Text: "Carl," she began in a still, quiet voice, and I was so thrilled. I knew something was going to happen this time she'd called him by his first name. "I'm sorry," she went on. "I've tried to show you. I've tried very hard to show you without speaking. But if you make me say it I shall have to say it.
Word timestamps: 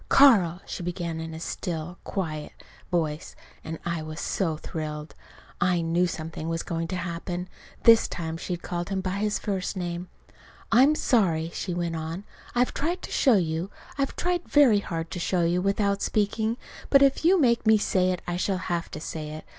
"Carl," 0.09 0.59
she 0.65 0.81
began 0.81 1.19
in 1.19 1.31
a 1.35 1.39
still, 1.39 1.99
quiet 2.03 2.53
voice, 2.89 3.35
and 3.63 3.77
I 3.85 4.01
was 4.01 4.19
so 4.19 4.57
thrilled. 4.57 5.13
I 5.61 5.81
knew 5.81 6.07
something 6.07 6.49
was 6.49 6.63
going 6.63 6.87
to 6.87 6.95
happen 6.95 7.47
this 7.83 8.07
time 8.07 8.35
she'd 8.35 8.63
called 8.63 8.89
him 8.89 9.01
by 9.01 9.19
his 9.19 9.37
first 9.37 9.77
name. 9.77 10.07
"I'm 10.71 10.95
sorry," 10.95 11.51
she 11.53 11.75
went 11.75 11.95
on. 11.95 12.23
"I've 12.55 12.73
tried 12.73 13.03
to 13.03 13.11
show 13.11 13.35
you. 13.35 13.69
I've 13.95 14.15
tried 14.15 14.49
very 14.49 14.79
hard 14.79 15.11
to 15.11 15.19
show 15.19 15.43
you 15.43 15.61
without 15.61 16.01
speaking. 16.01 16.57
But 16.89 17.03
if 17.03 17.23
you 17.23 17.39
make 17.39 17.67
me 17.67 17.77
say 17.77 18.09
it 18.09 18.23
I 18.25 18.37
shall 18.37 18.57
have 18.73 18.89
to 18.89 18.99
say 18.99 19.29
it. 19.29 19.45